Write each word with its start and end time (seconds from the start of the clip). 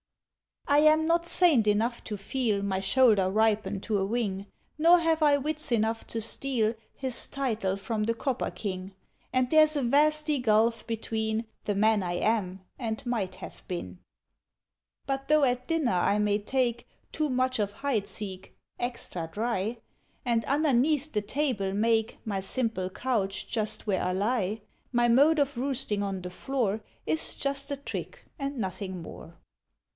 I 0.67 0.79
am 0.79 1.01
not 1.05 1.27
saint 1.27 1.67
enough 1.67 2.03
to 2.05 2.17
feel 2.17 2.63
My 2.63 2.79
shoulder 2.79 3.29
ripen 3.29 3.81
to 3.81 3.99
a 3.99 4.05
wing, 4.05 4.47
Nor 4.79 4.99
have 4.99 5.21
I 5.21 5.37
wits 5.37 5.71
enough 5.71 6.07
to 6.07 6.21
steal 6.21 6.73
His 6.95 7.27
title 7.27 7.75
from 7.77 8.03
the 8.05 8.15
Copper 8.15 8.49
King; 8.49 8.93
And 9.33 9.49
there's 9.51 9.75
a 9.75 9.83
vasty 9.83 10.39
gulf 10.39 10.87
between 10.87 11.45
The 11.65 11.75
Man 11.75 12.01
I 12.01 12.13
Am 12.13 12.61
and 12.79 13.05
Might 13.05 13.35
Have 13.35 13.63
Been; 13.67 13.99
But 15.05 15.27
tho' 15.27 15.43
at 15.43 15.67
dinner 15.67 15.91
I 15.91 16.17
may 16.17 16.39
take 16.39 16.87
Too 17.11 17.29
much 17.29 17.59
of 17.59 17.73
Heidsieck 17.81 18.53
(extra 18.79 19.29
dry), 19.31 19.77
And 20.25 20.43
underneath 20.45 21.11
the 21.11 21.21
table 21.21 21.73
make 21.73 22.17
My 22.25 22.39
simple 22.39 22.89
couch 22.89 23.47
just 23.49 23.85
where 23.85 24.01
I 24.01 24.13
lie, 24.13 24.61
My 24.93 25.09
mode 25.09 25.37
of 25.37 25.57
roosting 25.57 26.01
on 26.01 26.21
the 26.21 26.31
floor 26.31 26.81
Is 27.05 27.35
just 27.35 27.69
a 27.69 27.77
trick 27.77 28.25
and 28.39 28.57
nothing 28.57 29.01
more. 29.03 29.35